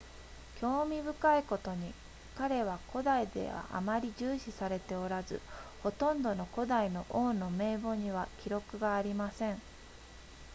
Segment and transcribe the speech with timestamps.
[0.59, 1.93] 興味深いことに
[2.35, 5.39] 彼は古代ではあまり重視されておらず
[5.83, 9.61] ほとんどの古代の王の名簿には記録がありません